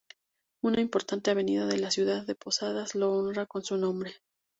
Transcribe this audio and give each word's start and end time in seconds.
Una 0.63 0.81
importante 0.81 1.29
avenida 1.29 1.67
de 1.67 1.77
la 1.77 1.91
Ciudad 1.91 2.25
de 2.25 2.33
Posadas 2.33 2.95
lo 2.95 3.13
honra 3.13 3.45
con 3.45 3.63
su 3.63 3.77
nombre. 3.77 4.13